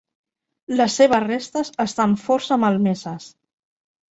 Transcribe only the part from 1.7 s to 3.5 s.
estan força malmeses.